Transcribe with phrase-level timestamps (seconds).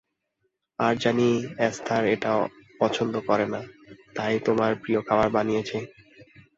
[0.79, 1.27] আর জানি
[1.67, 2.31] এস্থার এটা
[2.79, 3.61] পছন্দ করে না,
[4.15, 5.77] তাই তোমার প্রিয় খাবার বানিয়েছি।